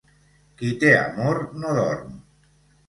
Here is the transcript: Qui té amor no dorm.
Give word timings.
Qui 0.61 0.71
té 0.85 0.95
amor 1.03 1.43
no 1.61 1.79
dorm. 1.83 2.21